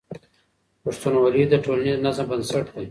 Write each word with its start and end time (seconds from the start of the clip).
پښتونولي 0.83 1.43
د 1.49 1.53
ټولنیز 1.65 1.97
نظم 2.05 2.25
بنسټ 2.29 2.65
دی. 2.73 2.79